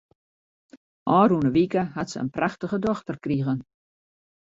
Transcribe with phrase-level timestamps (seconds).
[1.19, 3.59] Ofrûne wike hat se in prachtige dochter krigen.